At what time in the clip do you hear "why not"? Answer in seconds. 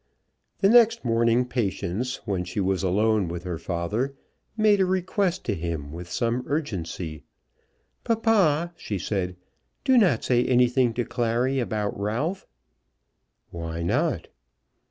13.51-14.27